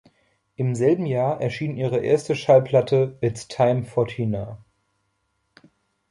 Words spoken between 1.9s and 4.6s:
erste Schallplatte "It's Time for Tina".